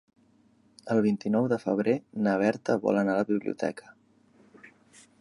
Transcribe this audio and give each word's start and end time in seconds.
El 0.95 1.01
vint-i-nou 1.07 1.49
de 1.53 1.59
febrer 1.65 1.95
na 2.29 2.35
Berta 2.45 2.79
vol 2.87 3.01
anar 3.03 3.17
a 3.17 3.23
la 3.23 3.29
biblioteca. 3.31 3.97